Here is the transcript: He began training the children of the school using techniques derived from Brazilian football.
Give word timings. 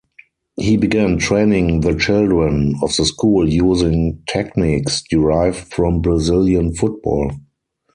He 0.59 0.77
began 0.77 1.19
training 1.19 1.81
the 1.81 1.93
children 1.93 2.73
of 2.81 2.95
the 2.95 3.05
school 3.05 3.47
using 3.47 4.23
techniques 4.27 5.03
derived 5.07 5.71
from 5.71 6.01
Brazilian 6.01 6.73
football. 6.73 7.29